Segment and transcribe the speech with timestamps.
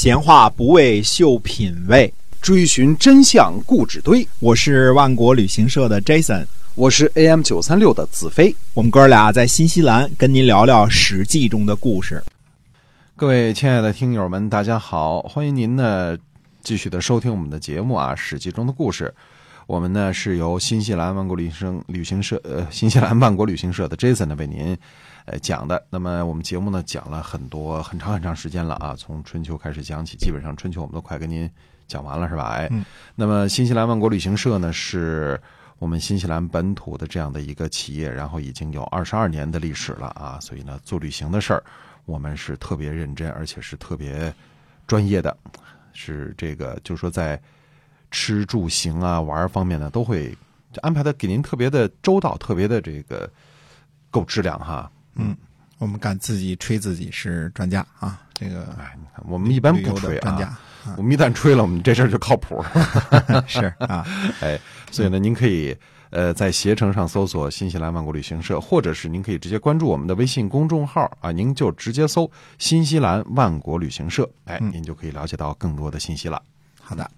[0.00, 4.24] 闲话不为秀品味，追寻真相故纸堆。
[4.38, 8.54] 我是万国旅行社的 Jason，我是 AM 九三六的子飞。
[8.74, 12.22] 我们哥俩在新西兰跟您聊聊《史记》中的故事。
[13.16, 16.16] 各位亲爱的听友们，大家好，欢迎您呢
[16.62, 19.12] 继续的收听我们的节目啊，《史记》中的故事。
[19.68, 24.74] 我们呢是由新西兰万国旅行旅行社呃，新西兰万国旅行社的 Jason 呢为您
[25.26, 25.86] 呃讲的。
[25.90, 31.48] 那么我们节目呢讲了很多很长很长时间了啊，从春秋开始讲起，基本上春秋我们都快跟您
[31.86, 32.44] 讲完了是吧？
[32.54, 32.66] 哎，
[33.14, 35.38] 那么新西兰万国旅行社呢是
[35.78, 41.62] 我们新西兰本土的这样的一个企业，然后已经有二十二年的历史了啊，所以呢做旅行的事儿
[42.06, 44.32] 我们是特别认真，而且是特别
[44.86, 45.36] 专业的，
[45.92, 47.38] 是这个就是说在。
[48.10, 50.36] 吃住行啊，玩方面呢，都会
[50.82, 53.28] 安排的给您特别的周到，特别的这个
[54.10, 54.90] 够质量哈。
[55.14, 55.36] 嗯，
[55.78, 60.58] 我们敢自己吹自己是专家啊，这个哎，你看我们一般不吹啊，
[60.96, 62.64] 我们一旦吹了，我们这事儿就靠谱。
[63.46, 64.06] 是啊，
[64.40, 64.58] 哎，
[64.90, 65.76] 所以呢，您可以
[66.10, 76.40] 呃在携程上搜索新西兰万国旅行社，或者是您可以直接关注我们的微信公众号啊，您就直接搜新西兰万国旅行社，哎，您就可以了解到更多的信息了。
[76.80, 77.10] 好的。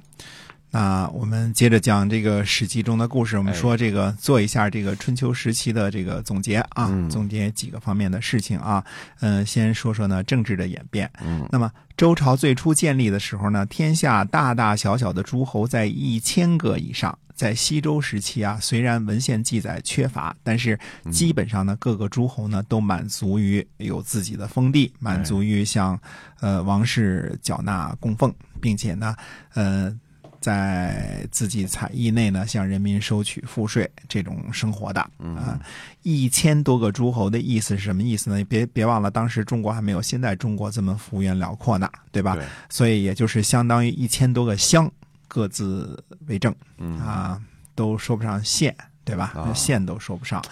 [0.73, 3.37] 那我们接着讲这个《史记》中的故事。
[3.37, 8.85] 我们说这个做一下这个春秋时期的这个总结啊，总结几个方面的事情啊。
[9.19, 11.11] 嗯，先说说呢政治的演变。
[11.23, 17.19] 嗯，那么周朝最初建立的时候呢，天下大大小小的诸侯在一千个以上。
[17.35, 20.79] 在西周时期啊，虽然文献记载缺乏，但是
[21.11, 25.98] 基本上呢，各个诸侯呢都满足于有自己的封地，满足于向
[26.41, 29.17] 呃王室缴纳供奉，并且呢，
[29.55, 29.98] 呃。
[30.41, 35.00] 在自己采邑内呢，向人民收取赋税，这种生活的
[35.36, 35.60] 啊，
[36.02, 38.42] 一千多个诸侯的意思是什么意思呢？
[38.44, 42.36] 别别忘了，当时中国还没有现在中国这么幅员辽阔呢，对吧？
[42.68, 44.91] 所以也就是相当于一千多个乡，
[45.28, 46.55] 各自为政，
[46.98, 47.41] 啊，
[47.74, 48.74] 都说不上县，
[49.05, 49.52] 对吧？
[49.55, 50.42] 县都说不上。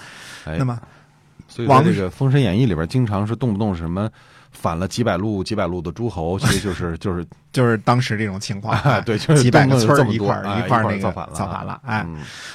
[0.44, 0.80] 那么，
[1.48, 4.08] 所以这个《封神演义》里边经常是动不动什么。
[4.50, 12.06] 反了几百路几百路的诸侯，其实就是 就是就是当时这种情况， 对，就是几百个村一块一块那个造反了，造反了，哎，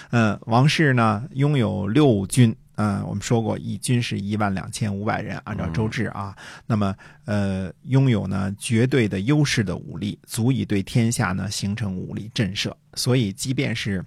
[0.10, 6.94] 嗯，王室呢拥有六军，嗯，我们说过一军是一万两千五百人，按照周制啊，那么
[7.26, 14.04] 呃，拥有呢绝对的优势的武力，足以对天下呢形成武力震慑，所以即便是。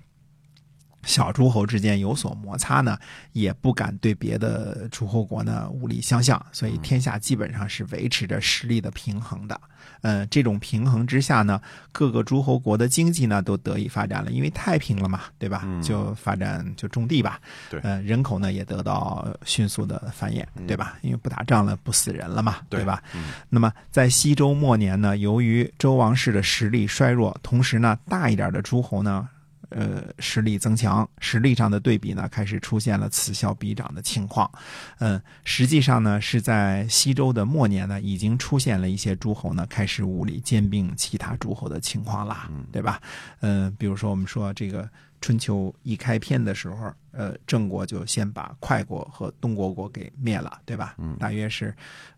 [1.06, 2.98] 小诸侯之间有所摩擦呢，
[3.32, 9.58] 也不敢对别的诸侯国呢武力相向，所以天下基本上是维持着实力的平衡的。
[10.02, 11.60] 嗯，这种平衡之下呢，
[11.92, 15.64] 各个诸侯国的经济呢都得以发展了，因为太平了嘛，对吧？
[15.82, 17.40] 就发展就种地吧。
[17.70, 20.98] 对，呃，人口呢也得到迅速的繁衍，对吧？
[21.02, 23.02] 因为不打仗了，不死人了嘛，对吧？
[23.48, 29.28] 那么在西周末年呢，由于周王室的实力衰弱，同时呢，大一点的诸侯呢。
[29.70, 34.50] 呃，实力增强，实力上的对比呢，开始出现了此消彼长的情况。
[34.98, 43.00] 嗯，实际上呢，是在西周的末年呢，已经出现了一些诸侯呢，开始武力兼并其他诸侯的情况啦，对吧？
[43.40, 44.88] 嗯，比如说我们说这个
[45.20, 50.94] 春秋一开篇的时候，呃，郑国就先把快国和东国国给灭了，对吧？
[50.98, 51.74] 嗯，大约是，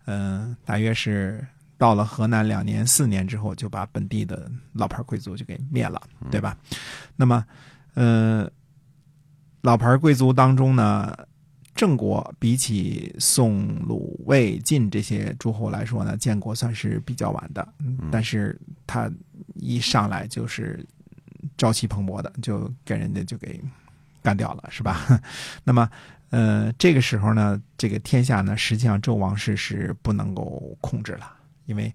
[0.07, 1.47] 嗯，大约是。
[1.79, 6.59] 到了河南两年、四年之后，就把本地的老牌贵族就给灭了，对吧？
[7.17, 7.45] 那么，
[7.95, 8.51] 呃，
[9.63, 11.17] 老牌贵族当中呢，
[11.77, 17.67] 郑国比起宋、鲁、魏、晋这些诸侯来说呢，建国算是比较晚的，
[18.11, 19.09] 但是他
[19.55, 20.85] 一上来就是
[21.57, 23.63] 朝气蓬勃的，就给人家就给
[24.21, 25.07] 干掉了，是吧？
[25.63, 25.89] 那么，
[26.31, 31.38] 呃，这个时候呢，这个天下呢，实际上周王室是不能够控制了。
[31.69, 31.95] 因为，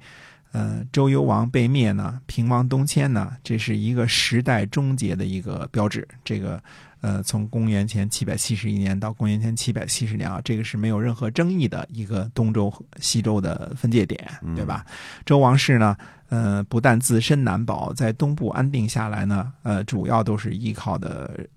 [0.54, 6.08] 呃，周幽王被灭呢，平王东迁呢，这是一个时代终结的一个标志。
[6.24, 6.64] 这个，
[7.02, 14.86] 呃，从公元前七百七十一年到公元前七百七十年啊，这个是没有任何争议的一个东周和西周的分界点，对吧？
[15.26, 15.98] 周王室呢，
[16.30, 21.48] 呃，不但自身难保，在东部安定下来呢，呃，主要都是依靠的。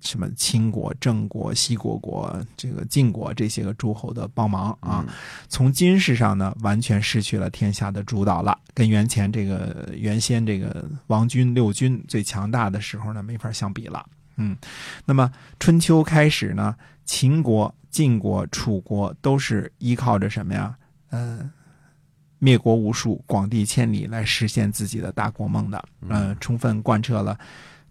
[0.00, 5.04] 什么秦国、郑国、西国国、这个晋国这些个诸侯的帮忙啊，
[5.48, 14.06] 从军事上呢，完全失去了天下的主导了，跟原前这个原先这个王军六军最强大的时候呢，没法相比了。
[14.36, 14.56] 嗯，
[15.04, 20.76] 那么春秋开始呢，秦国、晋国、楚国都是依靠着什么呀？
[21.10, 21.50] 呃，
[22.38, 27.36] 灭国无数、广地千里来实现自己的大国梦的，呃，充分贯彻了。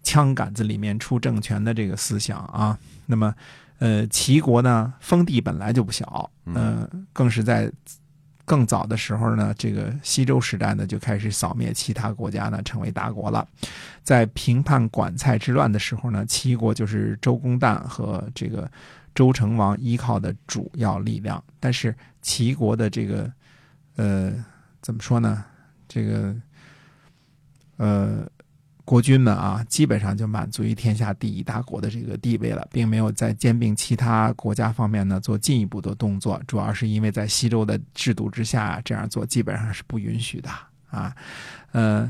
[0.08, 3.36] 枪杆子里面出政权的这个思想啊，那么，
[3.80, 7.70] 呃，齐国呢，封地本来就不小，嗯，更是在
[8.46, 13.46] 更早的时候呢，这个西周时代呢就开始扫灭其他国家呢，成为大国了。
[14.02, 18.72] 在平叛管蔡之乱的时候呢，齐国就是周公旦和这个
[19.14, 21.44] 周成王依靠的主要力量。
[21.60, 23.30] 但是齐国的这个
[23.98, 24.34] 呃
[24.82, 25.44] 怎么说呢？
[25.86, 26.34] 这个
[27.76, 28.26] 呃。
[28.88, 36.42] 国君们啊，基本上就满足于天下第一大国的这个地位了，并没有在兼并其他国家方面呢做进一步的动作。
[36.48, 40.50] 主要是因为在西周的制度之下，这样做基本上是不允许的
[40.90, 41.14] 啊。
[41.74, 42.10] 呃，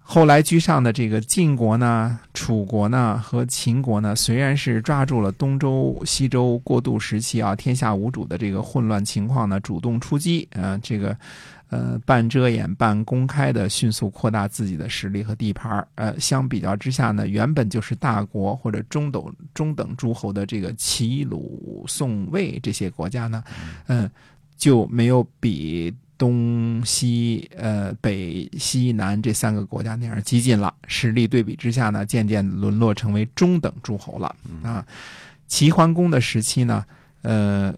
[0.00, 11.16] 后来居上的这个晋国呢、楚国呢和秦国呢，虽然是抓住了东周、西周过渡时期啊天下无主的这个混乱情况呢，主动出击啊，这个。
[11.72, 19.24] 呃，半遮掩、半公开的迅速扩大自己的实力和地盘呃，相比较之下呢，原本就是大国或者中等
[19.54, 23.42] 中等诸侯的这个齐、鲁、宋、魏这些国家呢，
[23.86, 24.10] 嗯，
[24.58, 30.74] 就没有比东西、呃北、西南这三个国家那样激进了。
[30.86, 34.36] 实力对比之下呢，渐渐沦落成为中等诸侯了。
[34.62, 34.84] 啊，
[35.48, 36.84] 齐桓公的时期呢，
[37.22, 37.74] 呃。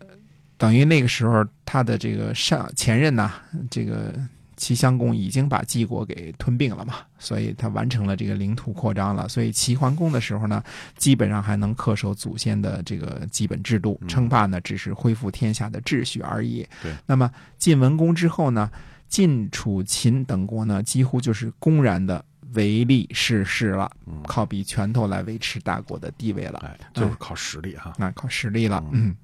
[0.64, 3.30] 等于那个时候，他的这个上前任呐，
[3.70, 4.14] 这个
[4.56, 9.28] 齐襄公已经把晋国给吞并了嘛，所以他完成了这个领土扩张了。
[9.28, 10.64] 所以齐桓公的时候呢，
[10.96, 16.66] 基本上还能恪守祖先的这个基本制度，称霸呢只是恢复天下的秩序而已。
[16.82, 16.94] 对。
[17.04, 18.70] 那么晋文公之后呢，
[19.06, 22.24] 晋、楚、秦等国呢，几乎就是公然的
[22.54, 23.90] 唯利是事了，
[24.26, 26.58] 靠比拳头来维持大国的地位了。
[26.64, 29.14] 哎，就是靠实力哈，那靠实力了，嗯。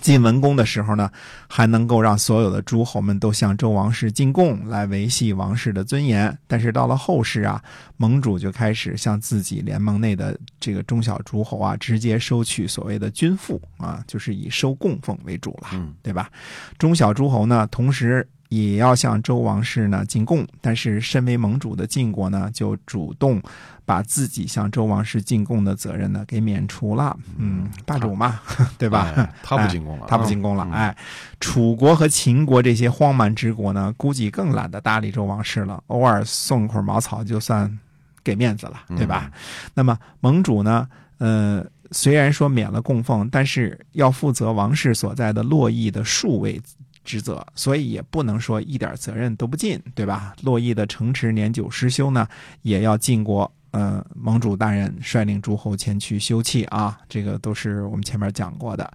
[0.00, 1.10] 晋文公的时候呢，
[1.48, 6.36] 还能够让所有的诸侯们都向周王室进贡，来维系王室的尊严。
[6.46, 7.62] 但是到了后世啊，
[7.96, 15.68] 盟主就开始向自己联盟内的这个中小诸侯啊，直接收取所谓的军赋啊，就是以收供奉为主了，
[16.02, 16.30] 对吧？
[16.78, 18.28] 中小诸侯呢，同时。
[18.52, 23.40] 也要向周王室呢进贡，但是身为盟主的晋国呢，就主动
[23.86, 27.16] 把自己向周王室进贡的责任呢给免除了。
[27.38, 28.38] 嗯，霸主嘛，
[28.76, 29.26] 对吧？
[29.42, 30.68] 他不进贡了，他不进贡了。
[30.70, 30.94] 哎，
[31.40, 37.78] 楚国和秦国这些荒蛮之国呢，估计更懒得搭理周王室了，偶尔送块茅草就算
[38.22, 39.30] 给面子了，对吧？
[39.72, 46.60] 那么盟主呢，呃，虽然说免了供奉，但是要负责王室所在的洛邑的数位。
[47.04, 50.34] 职责，所以也不能说一点责任都不尽，对吧？
[50.42, 52.26] 洛邑的城池年久失修呢，
[52.62, 56.98] 也要晋国，呃，盟主大人率领诸侯前去修葺啊。
[57.08, 58.92] 这个都是我们前面讲过的。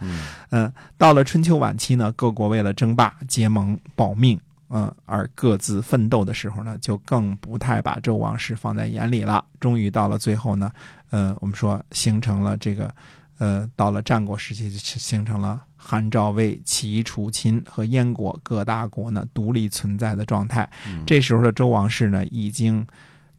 [0.52, 4.40] 嗯，到了春秋晚期呢，各国为了争霸、结盟、保命，
[4.70, 9.44] 嗯，而各自奋斗的时候呢，就更不太把周王室放在眼里了。
[9.60, 10.72] 终于到了最后呢，
[11.10, 12.94] 呃，我们说形成了这个，
[13.40, 15.62] 呃，到了战国时期就形成了。
[15.90, 20.70] 韩赵魏齐楚秦和燕国各大国呢独立存在的状态，
[21.06, 22.86] 这时候的周王室呢已经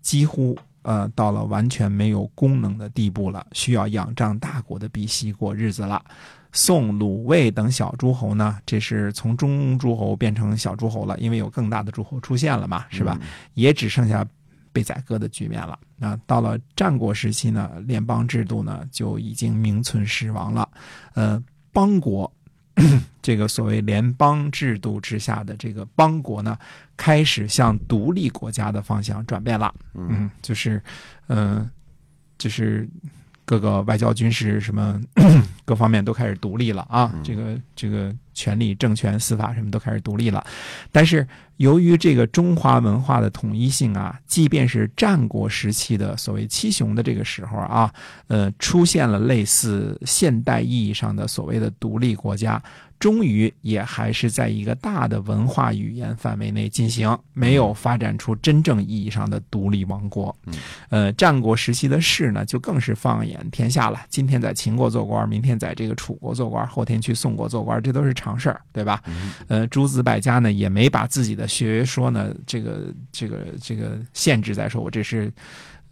[0.00, 6.02] 几乎呃到了完全没有功能的地步了，需要仰仗大国的鼻息过日子了。
[6.50, 13.20] 宋、鲁、魏等小诸侯呢，这是从中诸侯变成小诸侯了，因为有更大的诸侯出现了嘛，是吧？
[13.52, 14.26] 也只剩下
[14.72, 15.78] 被宰割的局面了。
[15.98, 20.66] 那到了战国时期呢，联邦制度呢就已经名存实亡了，
[21.12, 21.42] 呃，
[21.74, 22.32] 邦国。
[23.20, 26.56] 这个所谓联邦制度之下的这个邦国呢，
[26.96, 29.75] 开始向独立国家的方向转变了。
[29.94, 30.82] 嗯，就是，
[31.26, 31.68] 嗯，
[32.38, 32.88] 就是
[33.44, 35.00] 各个外交、军事什么
[35.64, 37.12] 各方面都开始独立了啊。
[37.23, 40.47] 这个这个权力、政权、司法什么都开始独立了。
[40.92, 41.26] 但是
[41.57, 47.92] 由于这个中华文化的统一性啊，即便是战国时期的所谓七雄的这个时候啊，
[48.28, 52.62] 呃，出现了类似现代意义上的所谓的独立国家。
[53.00, 60.37] 终于也还是在一个大的文化语言范围内进行，没有发展出真正意义上的独立王国。
[60.88, 64.00] 呃，战国时期的士呢，就更是放眼天下了。
[64.09, 69.00] 今天在秦国做官，明天在这个楚国做官，后天去宋国做官，这都是常事儿，对吧？
[69.47, 75.32] 呃，诸子百家呢，也没把自己的学说呢，这个这个这个限制在说，我这是。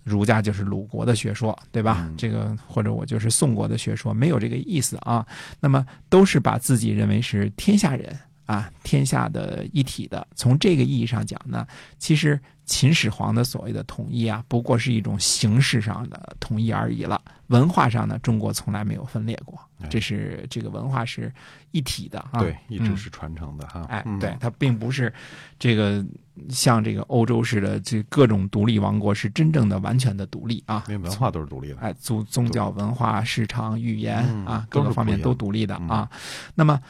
[0.06, 2.08] 儒家就是鲁国的学说，对吧？
[2.16, 5.26] 这个或者我就是宋国的学说，没有这个意思啊。
[5.58, 10.24] 那么都是把自己认为是天下人啊，天下的一体的。
[10.36, 11.66] 从这个意义上讲呢，
[11.98, 17.20] 其实秦始皇的所谓的统一啊，不过是一种形式上的统一而已了。
[17.46, 19.56] 文化上呢，中国从来没有分裂过，
[19.88, 21.32] 这是这个文化是
[21.70, 23.86] 一体的啊，对，一直是传承的哈。
[23.88, 25.12] 哎，对，它并不是
[25.56, 26.04] 这个
[26.48, 30.82] 像这个欧洲似的，这各种独立王国是真正的完全的独立啊。
[30.88, 36.10] 那文化都是独立的，哎，宗宗教、文化、市场、语言啊，各个方面都独立的啊。
[36.56, 36.80] 那么，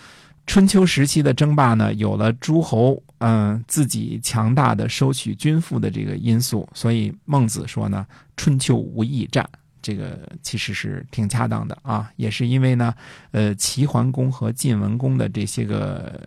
[0.47, 9.49] 春秋时期的争霸呢，有了诸侯嗯、自己强大的收取军赋的这个因素，所以孟子说呢，春秋无义战。
[9.81, 12.93] 这个其实是挺恰当的啊，也是因为呢，
[13.31, 16.21] 呃，齐桓公和晋文公的这些个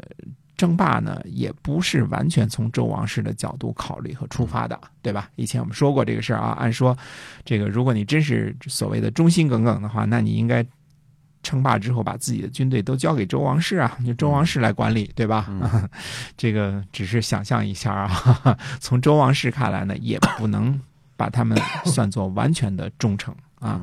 [0.57, 5.29] 争霸呢，也不是完全从周王室的角度考虑和出发的，对吧？
[5.35, 6.97] 以前我们说过这个事儿啊，按说，
[7.45, 10.65] 这个如果你真是所谓的忠心耿耿的话，那你应该
[11.43, 15.47] 称霸之后把自己的军队都交给周王室啊，就周王室来管理，对吧？
[16.35, 20.79] 这个只是想象一下啊， 从周王室看来呢，也不能
[21.15, 23.81] 把他们算作完全的忠诚啊。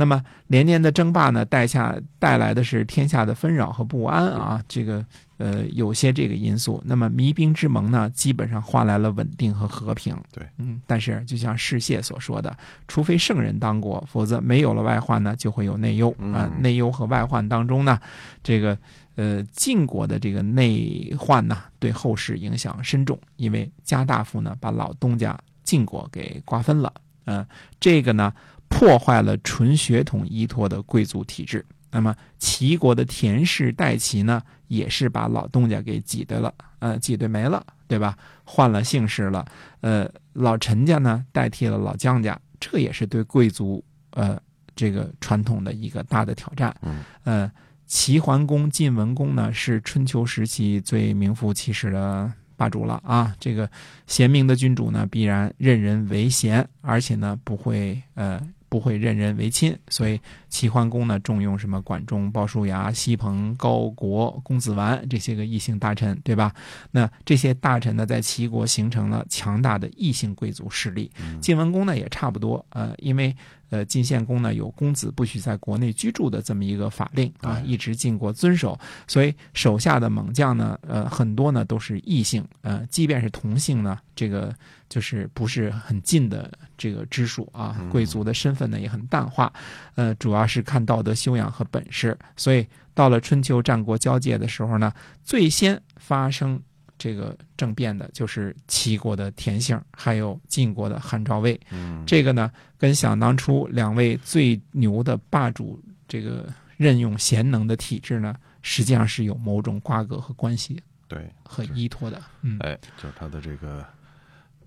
[0.00, 5.04] 那么连年的争霸呢，带下带来的是天下的纷扰和不安啊，这个
[5.38, 6.80] 呃有些这个因素。
[6.86, 10.16] 那么弭兵之盟呢，基本上换来了稳定和和平。
[10.30, 17.98] 对，嗯，但是就像世谢所说的，除非圣人当国，否则没有了外患呢，就会有内忧啊、内忧和外患当中呢，
[18.44, 18.78] 这个
[19.16, 26.92] 呃晋国的这个内患呢，对后世影响深重，因为家大夫呢把老东家晋国给瓜分了，
[27.24, 27.44] 嗯、
[27.80, 28.32] 这个呢。
[28.78, 31.64] 破坏了纯血统依托的贵族体制。
[31.90, 38.16] 那么齐国的田氏代齐呢，也是把老东家给挤兑了，呃，挤兑没了，对吧？
[38.44, 39.44] 换了姓氏了，
[39.80, 44.38] 呃，老陈家呢代替了老姜家，这也是对贵族呃
[44.76, 46.76] 这个传统的一个大的挑战。
[46.82, 47.50] 嗯，呃，
[47.86, 53.34] 齐桓公、晋文公呢是春秋时期最名副其实的霸主了啊！
[53.40, 53.68] 这个
[54.06, 58.38] 贤明的君主呢，必然任人唯贤，而且呢不会呃。
[58.68, 66.52] 不会任人唯亲，所以齐桓公呢重用什么管仲、鲍叔牙、西彭、高国、公子完这些个异姓大臣，对吧？
[66.90, 71.10] 那这些大臣呢，在齐国形成了强大的异姓贵族势力。
[71.40, 73.34] 晋文公呢也差不多，呃，因为
[73.70, 84.54] 呃晋献公呢有公子不许在国内居住的这么一个法令啊，一直晋国遵守，所以手下的猛将呢，呃，很多呢都是异姓，呃，即便是同姓呢，这个
[84.88, 89.52] 就是不是很近的这个支属啊，贵族的身份呢也很淡化，
[89.94, 94.92] 呃，主要是看道德修养和本事，所以到了春秋战国交界的时候呢，
[95.24, 96.60] 最先发生。
[96.98, 101.58] 这个政变的就是齐国的田姓，还有晋国的韩昭魏。
[101.70, 112.20] 嗯，这个呢，跟想当初两位最牛的霸主这个任用贤能的体制呢，实际上是有某种瓜葛和关系对，和依托的。
[112.42, 113.86] 嗯，哎，就是他的这个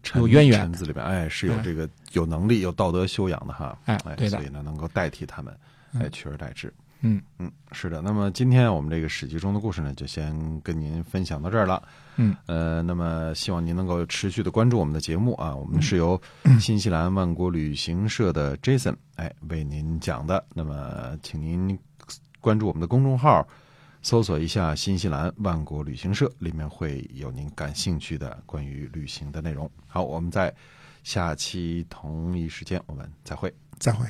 [0.02, 5.56] 臣有渊源臣子里边，哎，是有哎这个有能力、有道德修养的哈，哎对的所以呢，能够代替他们，
[5.94, 6.74] 嗯哎，取而代之。
[7.02, 8.02] 嗯嗯，是的。
[8.02, 11.82] 那么今天我们这个史记中的故事呢，就先跟您分享到这儿了。
[12.18, 15.56] 嗯，呃，那么希望您能够持续的关注我们的节目啊。
[15.56, 16.22] 我们是由
[16.62, 20.46] 新西兰万国旅行社的 Jason 哎为您讲的。
[20.54, 21.78] 那么，请您
[22.40, 23.48] 关注我们的公众号，
[24.04, 29.70] 搜索一下“新西兰万国旅行社”，里面会有您感兴趣的关于旅行的内容。
[29.88, 30.54] 好，我们在
[31.04, 33.52] 下期同一时间我们再会。
[33.80, 34.06] 再会。